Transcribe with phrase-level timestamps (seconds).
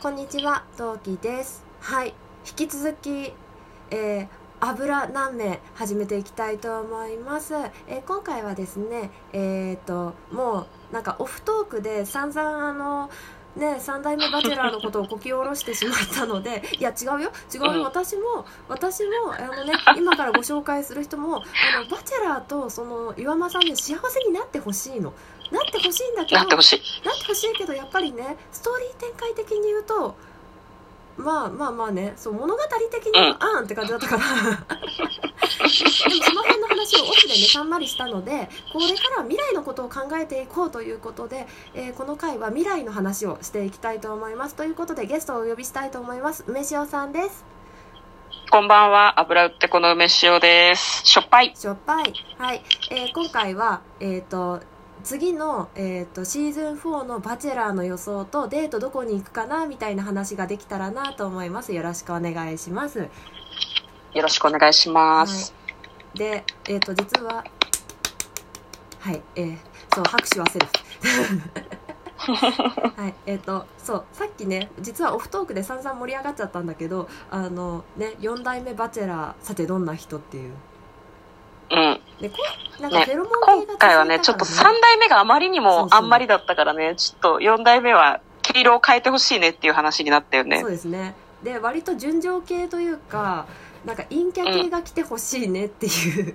[0.00, 1.64] こんにちは、トウキです。
[1.80, 2.14] はい、
[2.46, 3.32] 引き続き、
[3.90, 4.28] えー、
[4.60, 7.54] 油何名始めていきたいと思います。
[7.88, 13.10] えー今回はですね、えっ、と、もうなんかオフトークで散々あの、
[13.56, 21.40] ね、三代目バチェラーのことをこき下ろしてしまったので いや違うよ違うよ、うん私も私もあのね 今からご紹介する人もあ
[21.82, 25.12] のバチェラーとその岩間さんに幸せになってほしいの
[25.50, 27.06] なってほしいんだけどなってほしい。
[27.06, 30.16] なってほしいけどやっぱりねストーリー展開的に言うと
[31.16, 34.22] まあまあまあねそう物語的にはあーんって感じだったから。
[35.58, 44.54] でもその辺の話をオフでねたんまりしたのでこれからは未来のことを考えていこうということで、えーこの回は未来の話をしていきたいと思います。
[44.54, 46.44] ということでゲストをお呼びしたいと思います。
[46.46, 47.44] 梅塩さんです。
[48.50, 51.02] こんばんは、油売ってこの梅塩です。
[51.04, 51.52] しょっぱい。
[51.56, 52.14] しょっぱい。
[52.38, 54.60] はい、えー今回はえっ、と
[55.08, 61.72] 次の、えー、とシーズン4の「バチェラー」の予想とデートどこに行くかなみたいな話ができたらなと思います。
[61.72, 62.98] よろしくお願いします。
[62.98, 63.08] よ
[64.22, 65.54] ろしくお願いします。
[66.14, 67.42] でえっ、と実は
[69.00, 69.56] はいえー
[69.94, 70.72] そう拍手はセルフ。
[73.00, 80.52] はいえっ、とそうさっきね実はオフトークで散々盛り上がっちゃったんだけどあのね4代目バチェラーさてどんな人っていう。
[81.70, 81.97] うん。
[82.20, 82.30] ね
[82.80, 90.60] 今回はね、ちょっとから3代目があまりにもあんまりだったからね、ちょっと4代目は毛色を変えてほしいねっていう話になったよね。
[90.60, 90.70] そう。
[90.70, 91.14] ですね。
[91.42, 93.46] で割と純情系というか
[93.84, 96.34] なんか陰キャ系が来てほしいねっていう、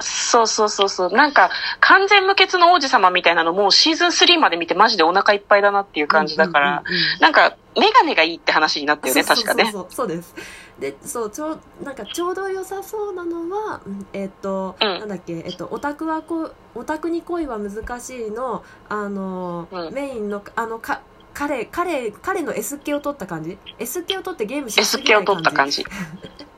[0.00, 1.12] そうそうそうそう。
[1.12, 7.20] なんか、完全無欠の王子様みたいなのもうシーズン3まで見てマジでお腹いっぱいだなっていう感じだから、うんうんうんうん。
[7.20, 9.64] なんか、メガネがいいって話になったよね、確かね。
[9.64, 9.92] そうそうそう。
[9.92, 10.34] そうです
[10.80, 14.98] でそうちょうなんかちょうど良さそうなのはうんえっと、うん。
[15.00, 19.92] なんだっけえっとオタクはこオタクに恋は難しいのあの、うん。
[19.92, 21.02] メインのあのか
[21.34, 25.84] 彼彼彼の S 系を取った感じ？S 系を取ってゲームしす S 系をぎない感じ？
[25.84, 26.38] 取った感じ。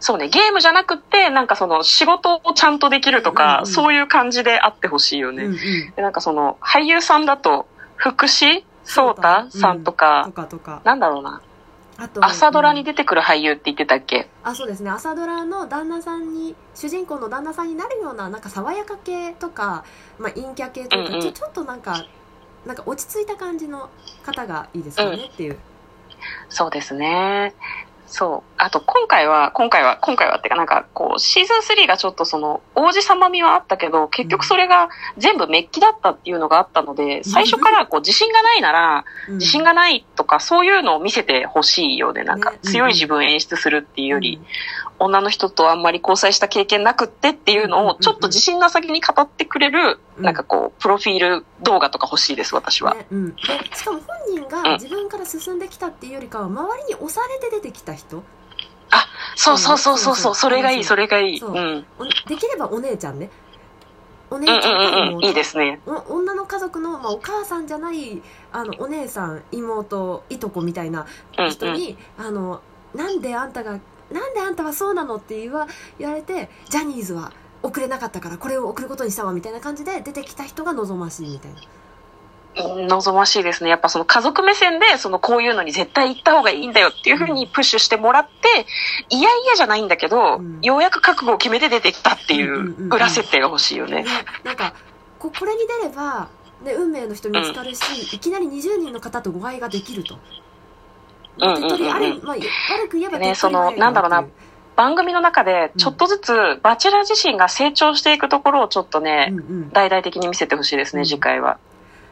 [0.00, 5.44] そうね、ゲームじゃなくって、なんかその仕事をちゃんとできるとか、うんうんそういう感じであってほしいよね。
[5.44, 5.58] うんうん。
[5.96, 10.82] でなんかその、俳優さんだと、福士蒼太さんとか、とかとか。
[10.84, 11.42] なんだろうな、
[12.00, 14.28] あと朝ドラにうん出てくる俳優って言ってたっけ？
[14.44, 14.90] あそうですね。
[14.90, 19.84] 朝ドラの旦那さんに主人公の旦那さんになるようななんか爽やか系とか、
[20.18, 21.20] まあ、陰キャ系とか、うんうん。
[21.20, 22.06] ちょちょっとなんか
[22.64, 23.90] なんか落ち着いた感じの
[24.24, 25.58] 方がいいですよねっていう、
[26.48, 27.54] そうですね。
[28.08, 28.52] そう。
[28.56, 34.88] あと、今回は、今回は、今回はってか、なんか、こう、シーズン3がちょっとその、王子様味はあったけど、結局それが
[35.18, 44.40] 全部メッキだったっていうのがあったので、最初からこう、自信がないなら、うん自信がないとか、そういうのを見せてほしいようで、なんかね、強い自分を演出するっていうより、
[44.98, 50.24] 女の人とあんまり交際した経験なくってっていうのを、ちょっと自信な先に語ってくれる、うん。
[50.24, 52.94] なんかこう、プロフィール動画とか欲しいです、私は。
[52.94, 53.06] ね。
[53.10, 53.42] うん、で
[53.74, 58.22] しかも本人が自分から進んできたっていうよりかは周りに押されて出てきた人？
[59.36, 61.38] そうそうそうそうそう、それがいい、それがいい。
[61.38, 61.86] そううん。
[61.98, 63.30] おできればお姉ちゃんね
[64.30, 65.80] お姉うんうんちゃんかうんうん、妹いいですね。
[65.86, 68.20] お女の家族の、まあ、お母さんじゃない
[68.52, 71.06] あのお姉さん妹いとこみたいな
[71.38, 71.50] うんうん。
[71.50, 72.60] 人に、あの
[72.94, 73.78] なんであんたが
[74.10, 77.32] なんであんたはそうなのって言わ言われてジャニーズは
[77.62, 81.60] 送れなかったからこれを送ることにしたわみたいな感じで出てきた人が望ましいみたいな
[82.56, 83.70] 望ましいですね。
[83.70, 88.66] やっぱその家族目線で、そのこういうのに絶対行った方がいいんだよっていうふうにプッシュしてもらって、
[89.14, 94.02] いやいやじゃないんだけど、うんようやく覚悟を決めて出てきたっていうんうんうんううん裏設定が欲しいよね。
[94.02, 94.06] ね
[94.44, 94.74] なんか
[95.18, 96.28] ここれに出れば、
[96.62, 100.14] ね、運命の人見つかるし、いきなり20人の方とご愛ができると。
[100.14, 104.26] うんうんうんうん手っ取りあれまあ、悪く言えば手っ取りねそのなんだろうな
[104.78, 106.32] 番組の中でちょっとずつ
[106.62, 111.58] バチェラー自身が成長していくところをちょっとね、うんうん大々的に見せてほしいですね、うん次回は。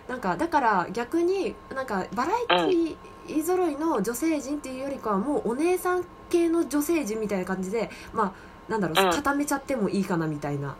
[0.08, 9.12] なんかだから逆になんかバラエティー揃いの女性陣っていうよりかはもうお姉さん系の女性陣みたいな感じでまあなんだろう、うん。
[9.12, 10.76] 固めちゃってもいいかなみたいな。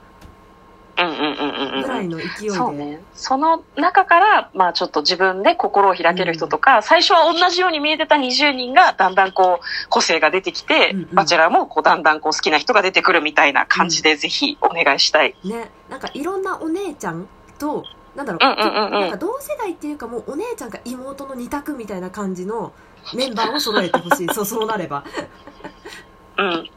[0.99, 1.83] うんうんうんうんうん。
[1.83, 3.01] ぐらいの勢いで、そうね。
[3.15, 11.15] その中から、まあちょっと自分で心を開ける人とか、最初は同じように見えてた20人が、だんだんこう、個性が出てきて、うんうん。
[11.15, 15.35] バチェラーもこう、だんだんこう、好きな人が出てくるみたいな感じで、ぜひお願いしたい。
[15.45, 15.71] ね。
[15.91, 17.29] なんかいろんなお姉ちゃん
[17.59, 17.85] と
[18.17, 19.01] なんだろう,、うんうんうんうん。
[19.03, 22.73] なんか同世代っていうかもうお姉ちゃんか妹の二択みたいな感じの
[23.15, 24.29] メンバーを揃えてほしい。
[24.35, 25.05] そうそうなれば。
[26.39, 26.71] うん。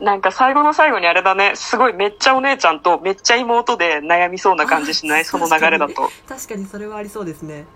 [0.00, 5.22] なんか最後の最後にあれだね、すごいめっちゃお姉ちゃんとめっちゃ妹で悩みそうな感じしない？
[5.22, 6.08] あその流れだと。
[6.28, 7.66] 確かにそれはありそうですね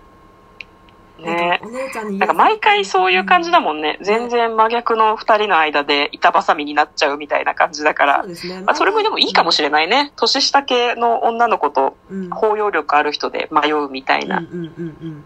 [1.23, 1.61] ね。
[1.65, 3.99] お姉ちゃんになんか毎回そういう感じだもんね。
[4.03, 8.21] 全然真逆の二人の間で板挟みになっちゃうみたいな感じだから。
[8.21, 8.29] そう。
[8.29, 10.13] ですね、まあ、それもでもいいかもしれないね。
[10.17, 12.31] 年下系の女の子とうん。
[12.31, 14.39] 包容力ある人で迷うみたいな。
[14.39, 15.25] うんうんうんうん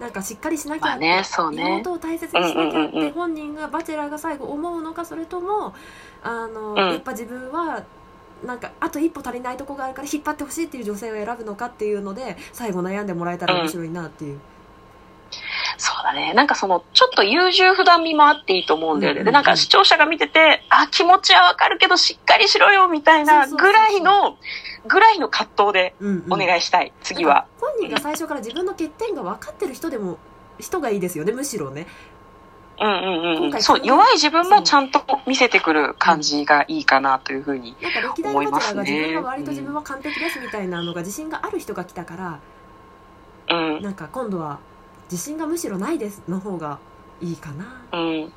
[0.00, 1.62] なんかしっかりしなきゃねそうね。
[1.62, 5.74] 妹を大切にしなきゃって本人がバチェラーが最後思うのかそれとも
[6.22, 6.76] あの、ん。
[6.76, 7.84] やっぱ自分は
[8.44, 14.40] なんかあと一歩足りないとこがあるから引っ張ってほしいっていう女性を選ぶのかっていうので最後悩んでもらえたら面白いなっていう、
[16.00, 16.32] そうだね。
[16.34, 19.20] なんかその、ちょっと優柔不断味もあっていいと思うんだよね。
[19.20, 24.36] うんうんうんで、なんか視聴者が見てて、あ、気持ちはわかるけど、しっかりしろよ、みたいなぐらいの、
[24.86, 26.92] ぐらいの葛藤でうんうんお願いしたい。
[27.02, 27.46] 次は。
[27.60, 30.18] 本人が最初から自分の欠点が分かってる人でも
[30.58, 31.86] 人がいいですよねむしろね
[32.80, 32.90] うんう
[33.50, 37.76] んうんそう、弱い自分もちゃんと見せてくる感じがいいかなというふうに。
[37.82, 42.40] なんか歴代のバチェラーが思いますね自分が割と自分は完璧ですみたいなのが自信がある人が来たから
[43.50, 43.82] うん。
[43.82, 44.60] なんか今度は
[45.10, 46.78] 自信がむしろないですの方が
[47.20, 48.32] いいかなうん。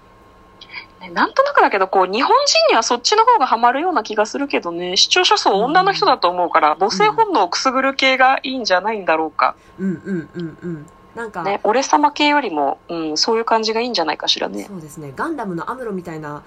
[1.02, 9.56] ねなんとなくだけど、こう、日本人にはそっちの方がハマるような気がするけどね、視聴者層女の人だと思うから、母性本能をくすぐる系がいいんじゃないんだろうか。
[9.78, 10.86] うんうんうんうん
[11.16, 14.64] なんか、ね、俺様系よりも、うん、そういう感じがいいんじゃないかしらね。
[14.64, 16.42] そうですねガンダムのアムロみたいな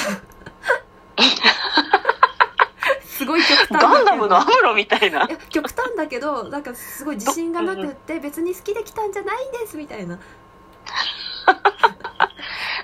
[3.04, 5.24] すごい極端 ガンダムのアムロみたいな。
[5.24, 10.18] いや極端だけどなんかすごい自信がなくって別に好きで来たんじゃないんですみたいな。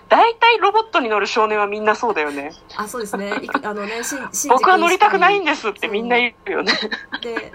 [0.09, 2.53] 大体ロボットに乗る少年はみんなそうだよね。
[2.77, 3.33] あそうですね。
[3.63, 6.73] あのねしんしん僕は乗りたくないんでですってみんな言うよね。
[7.23, 7.53] で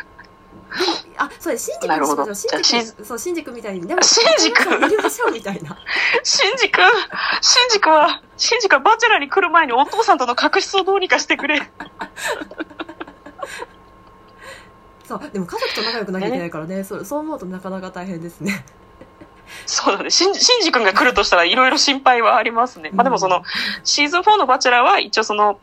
[1.18, 1.72] あそうです。
[1.72, 2.26] シンジ君なるほど。
[2.28, 3.88] にしましょうシンジじゃあ君そうシンジ君みたいに。
[3.88, 5.78] でもシンジ君乗りましょうみたいな。
[6.24, 6.84] シンジ君、
[7.42, 11.62] シンジ君は、シンジ君はバチェラーに来る前にお父さんとの確執をどうにかしてくれ。
[15.10, 16.84] そうでも家族と仲良くなきゃいけないからね。
[16.84, 18.64] そうそう思うとなかなか大変ですね。
[19.66, 20.12] そうだね。
[20.12, 22.92] シンジシンジ君が来るとしたらいろいろ心配はありますね。
[22.94, 23.44] まあでもその、うん
[23.84, 25.60] シーズン4のバチェラーは一応その、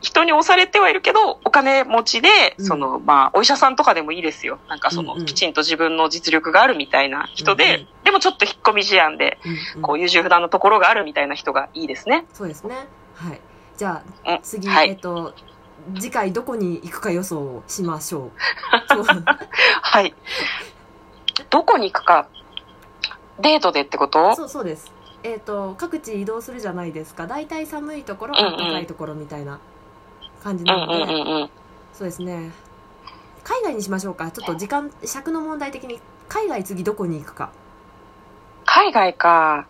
[0.00, 2.64] 人に押されてはいるけど、お金持ちで、うん。
[2.64, 4.58] その、まあ、お医者さんとかでもいいですよ。
[4.68, 9.38] なんかその、きちんと自分の実力があるみたいな人で、でもちょっと引っ込み思案で、
[9.82, 12.24] こう、優柔不断のところがあるみたいな人がいいですね。
[12.32, 12.86] そうですね。
[13.14, 13.40] はい。
[13.76, 14.38] じゃあうん。
[14.42, 14.90] 次、はい。
[14.90, 15.34] えっと
[15.94, 18.30] 次回どこに行くか予想をしましょう。
[19.82, 20.14] はい。
[21.50, 22.26] どこに行くか、
[23.38, 24.34] デートでってこと？
[24.36, 24.92] そうそうです。
[25.22, 27.26] えっ、と各地移動するじゃないですか。
[27.26, 28.56] 大体寒いところうんうん。
[28.56, 29.58] 暖かいところみたいな
[30.42, 31.50] 感じうんうなんので、うんうん。
[31.92, 32.50] そうですね。
[33.44, 34.30] 海外にしましょうか。
[34.30, 36.00] ちょっと時間尺の問題的に。
[36.28, 37.50] 海外次どこに行くか。
[38.64, 39.66] 海外か。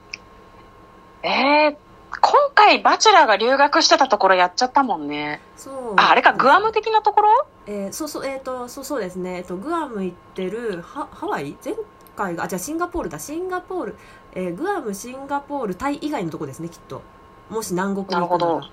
[1.22, 1.76] えー、
[2.10, 5.40] 今回バチェラーが留学してたところやっちゃったもんね。
[5.56, 5.94] そう。
[5.96, 7.46] あ、あれか、グアム的なところ？
[7.66, 9.38] えーそうそうえっ、とそうそうですね。
[9.38, 11.56] えっ、とグアム行ってるハハワイ？
[11.64, 11.74] 前
[12.16, 12.44] 回が？
[12.44, 13.18] あじゃあシンガポールだ。
[13.18, 13.96] シンガポール、
[14.34, 17.02] えーグアムシンガポールタイ以外のとこですねきっと。
[17.50, 18.52] もし南国に行くなら。
[18.52, 18.68] なるほど。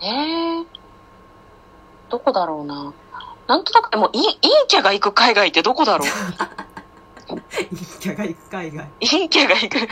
[0.00, 0.66] えー、
[2.10, 2.92] どこだろうな。
[3.46, 6.08] なんとなく、でも、イン、インキャが行く海外ってどこだろう？
[7.26, 7.40] 陰
[8.00, 9.86] キャが行く海外インキャが行く、で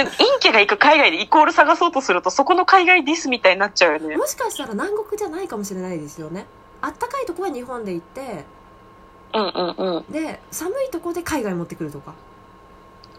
[0.00, 0.08] イン
[0.40, 4.16] キャが行く海外でイコール探そうとすると、そこの海外ディスみたいになっちゃうよね。
[4.16, 6.46] もしかしたら南国じゃないかもしれないですよね。
[6.80, 8.44] あったかいとこは日本で行って。
[9.34, 10.12] うんうんうん。
[10.12, 12.14] で寒いとこで海外持ってくるとか。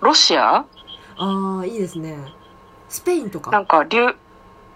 [0.01, 0.65] ロシア？
[1.18, 2.18] ああいいですね。
[2.88, 3.51] スペインとか。
[3.51, 4.15] なんか、留、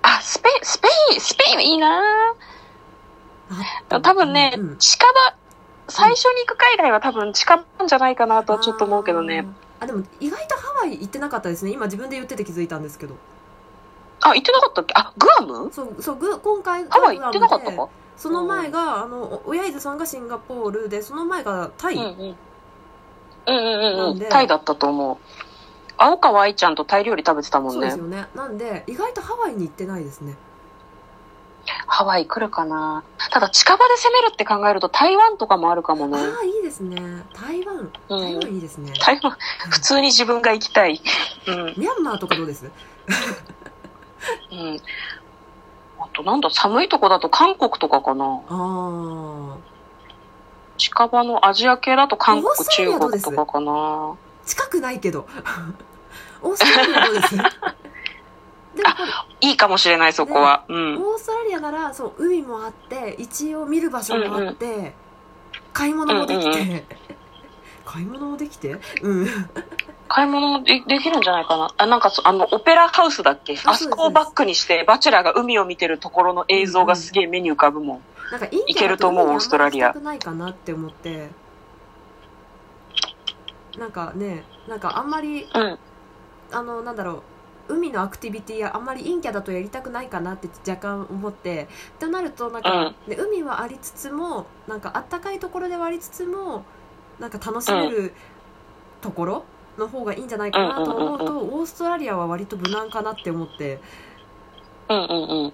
[0.04, 2.36] あ、スペイン、スペイン、スペインいいな
[3.90, 4.78] あ多分ね、うん。
[4.78, 5.36] 近場、
[5.94, 9.46] 最初に行く海外は多分近場なんじゃないかなとはちょっと思うけどね。
[9.80, 11.72] あでも意外とハワイ行ってなかったですね。
[11.72, 13.16] 今自分で言ってて気づいたんですけど。
[14.22, 14.94] あ、行ってなかったっけ？
[14.96, 15.72] あ、グアム？
[15.72, 17.72] そうそうぐ今回ハワイ行ってなかったか？
[17.72, 17.78] で
[18.18, 22.36] その前があのお親伊豆さんがシンガポールでその前がタイ、うんうん。
[23.46, 23.60] うんう
[24.12, 25.18] んうんタイだったと思う。
[25.98, 27.80] 青川愛ちゃんとタイ料理食べてたもんね。
[27.80, 27.98] そうです。
[28.00, 28.28] よね。
[28.34, 30.36] なんで意外とハワイに行ってないですね
[31.94, 33.04] ハワイ来るかな。
[33.32, 36.18] ただ近場で攻めるって考えると台湾とかもあるかもね。
[36.18, 36.96] ああいいですね。
[37.34, 37.76] 台湾。
[37.78, 38.56] う台湾ん。
[38.56, 39.38] いいですね、台湾、
[39.70, 41.00] 普通に自分が行きたい。
[41.46, 41.66] うん。
[41.78, 42.66] ミャンマーとかどうです？
[44.52, 44.82] うん。
[46.00, 48.26] あとなんだ、寒いとこだと韓国とかかな。
[48.26, 49.58] ああ
[50.80, 54.16] 近場のアジア系だと韓国中国とかかな。
[54.48, 55.28] 近くないけど。
[56.42, 57.38] オーストラリアどうです？
[58.76, 58.82] で
[59.44, 60.64] いいかもしれない、そこは。
[60.70, 60.96] うん。
[60.98, 64.94] オーストラリアならそう海もあって一応見る場所もあって、
[65.74, 66.84] 買い物もできて、うんうん
[67.86, 68.78] 買い物もできて？
[69.02, 69.28] うん。
[70.08, 71.74] 買い物もでできるんじゃないかな。
[71.78, 73.58] あ、なんかそ、あの、オペラハウスだっけ？
[73.66, 78.02] ああそこをバックにして、バチェラーが海を見てるところの映像がすげえ目に浮かぶもん。
[78.32, 78.74] なんかインい？
[78.76, 79.92] けると思うオーストラリア。
[79.94, 81.30] ないかなって思って。
[83.78, 85.80] なんかねなんかあんまりうん。
[86.54, 87.22] あのなんだろう
[87.74, 91.68] 海のアクティビティやあんまり陰キャだとやりたくないかなって若干思って
[92.00, 96.64] となるとなんか、で海はありつつもなんかあったかいところではありつつも
[97.20, 98.14] なんか楽しめる
[99.02, 99.46] ところ
[99.78, 103.80] の方がいいんじゃないかなと思うと、オーストラリアは割と無難かなって思って。
[104.90, 105.54] うんうんうん。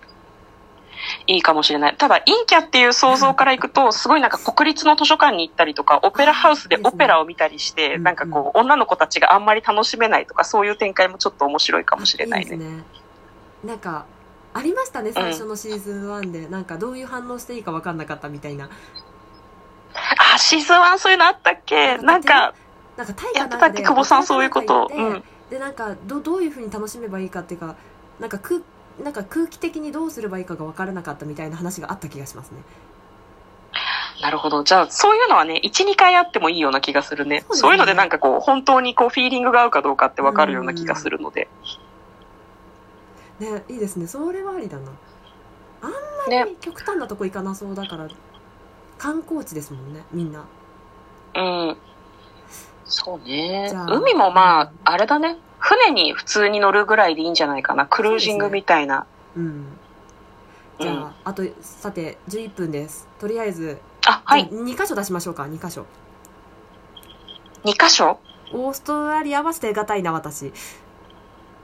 [1.32, 1.96] いいかもしれない。
[1.96, 8.04] ただ、陰キャっていう想像からいくと、すごいなんか国立の図書館に行ったりとか、オペラハウスでオペラを見たりして、うん。
[8.04, 12.52] なんかこう、女の子たちがあんまり楽しめないとか、そういう展開もちょっと面白いかもしれないね。
[12.52, 12.84] いいね。
[13.64, 14.06] なんか
[14.54, 18.70] ありましたね最初のシーズン1で、なんかどういう反応していいか分かんなかったみたいな。
[20.34, 21.98] あ、シーズン1そういうのあったっけ？
[22.00, 22.56] なんか、
[22.98, 23.84] なんかタイやってたっけ？
[23.84, 24.90] 久保さんそういうこと。
[24.92, 25.24] うん。
[25.50, 27.76] でなんかどどういうふうに楽しめばいいかっていうか
[28.20, 28.62] なんか空
[29.04, 32.58] なんか空気的にどうすればいいかが分からなかったみたいな話があった気がしますね
[34.22, 34.66] なるほど。
[34.66, 37.40] じゃあ、そういうのはね、1、2回あってもいいような気がするね。
[37.42, 41.48] そうねそういうのでなんかこう、本当にこう、フィーリングが合うかどうかってわかるような気がするので。
[43.40, 44.92] ねいいですねそれはありだな
[45.82, 48.10] あんまねり極端なとこ行かなそうだから
[48.98, 50.44] 観光地ですもんねみんな
[51.36, 51.78] うん。
[52.86, 53.72] そうね。
[53.88, 55.38] 海もまあ、あれだね。
[55.70, 57.86] 船に普通に乗るぐらいでいいんじゃないかな。
[57.86, 59.06] クルージングみたいな。
[59.38, 59.66] うん。
[60.80, 63.08] じゃあ、うんあとさて11分です。
[63.20, 64.48] とりあえず、あ、はい。
[64.48, 65.86] 2箇所出しましょうか2箇所。
[67.66, 68.20] 2箇所？
[68.52, 70.52] オーストラリアは捨てがたいな私。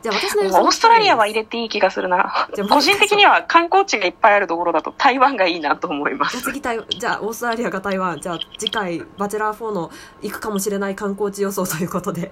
[0.04, 2.48] じゃあ私のオ予想ーストラリアは入れていい気がするな。
[2.54, 2.68] じゃあ。
[2.68, 6.42] 個人的には観光地がいっぱいあるところだと台湾がいいなと思いまじゃ。
[6.42, 8.22] 次台じゃあオーストラリアが台湾。
[8.22, 9.90] じゃあ次回「バチェラー4」の
[10.22, 12.32] 行くかもしれない観光地予想ということで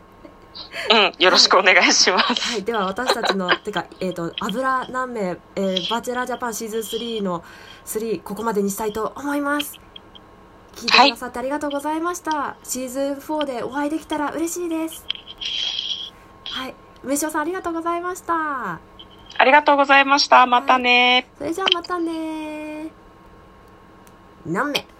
[0.91, 2.41] うん、よろしくお願いします。
[2.41, 7.43] はいでは私たちのてかえっ、と油何名、えーバチェラージャパンシーズン3の
[7.85, 9.79] 3ここまでにしたいと思います。
[10.75, 15.05] 聞いてくださってありがとうございました、シーズン4でお会いできたら嬉しいです。
[16.45, 16.75] はい。
[17.03, 18.33] 梅塩さんありがとうございました。
[19.37, 20.45] ありがとうございました。
[20.45, 21.27] またね。
[21.37, 22.91] それじゃあまたね
[24.45, 24.92] 何名？